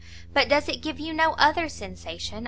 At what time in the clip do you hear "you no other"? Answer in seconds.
0.99-1.69